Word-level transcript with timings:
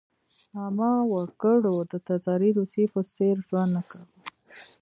عامه 0.57 0.91
وګړو 1.13 1.75
د 1.91 1.93
تزاري 2.07 2.49
روسیې 2.59 2.85
په 2.93 3.01
څېر 3.13 3.35
ژوند 3.47 3.71
نه 3.75 3.81
کاوه. 3.89 4.11